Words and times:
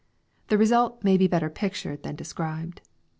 The 0.47 0.57
result 0.57 1.03
may 1.03 1.15
be 1.15 1.27
better 1.27 1.47
pictured 1.47 2.01
than 2.01 2.15
described. 2.15 2.81